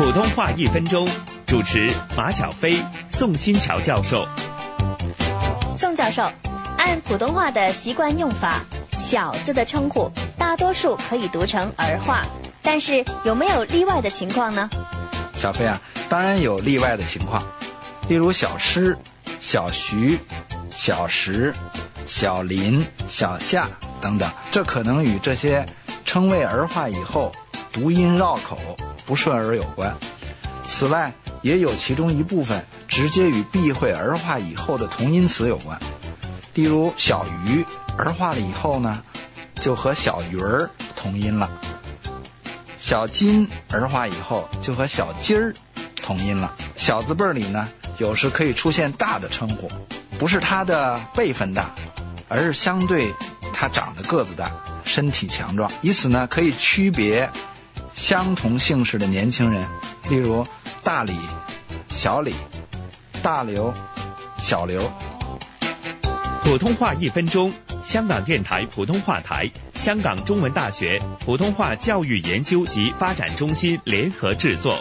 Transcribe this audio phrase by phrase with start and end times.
[0.00, 1.06] 普通话一分钟，
[1.44, 4.26] 主持马晓飞、宋新桥教授。
[5.76, 6.22] 宋教授，
[6.78, 8.62] 按普通话的习惯用法
[8.96, 12.22] ，“小”字的称呼，大多数可以读成儿化，
[12.62, 14.70] 但是有没有例外的情况呢？
[15.34, 15.78] 小飞啊，
[16.08, 17.42] 当然有例外的情况，
[18.08, 18.96] 例如小诗、
[19.38, 20.18] 小徐、
[20.74, 21.52] 小石、
[22.06, 23.68] 小林、小夏
[24.00, 25.66] 等等，这可能与这些
[26.06, 27.30] 称谓儿化以后
[27.72, 28.58] 读音绕口。
[29.06, 29.92] 不顺耳有关。
[30.68, 35.76] 此外，也有其中一部分直接与避讳儿化以后的同音词有关。
[36.54, 37.64] 例如，小鱼
[37.98, 39.02] 儿化了以后呢，
[39.56, 41.48] 就和小鱼儿同音了；
[42.78, 45.52] 小金儿化以后就和小金儿
[46.00, 46.54] 同音了。
[46.76, 49.68] 小字辈儿里呢，有时可以出现大的称呼，
[50.20, 51.68] 不是他的辈分大，
[52.28, 53.12] 而是相对
[53.52, 54.48] 他长得个子大、
[54.84, 57.28] 身体强壮，以此呢可以区别。
[58.00, 59.62] 相同姓氏的年轻人，
[60.08, 60.42] 例如
[60.82, 61.12] 大李、
[61.90, 62.34] 小李、
[63.22, 63.72] 大刘、
[64.38, 64.90] 小刘。
[66.42, 67.52] 普通话一分钟，
[67.84, 74.74] 香港电台普通话台、香港中文大学普通话教育研究及发展中心联合制作。